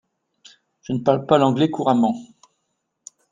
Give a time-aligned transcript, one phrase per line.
[0.81, 2.15] Je ne parle pas l'anglais couramment.